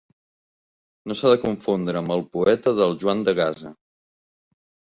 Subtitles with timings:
[1.11, 3.77] No s'ha de confondre amb el poeta del Joan de Gaza.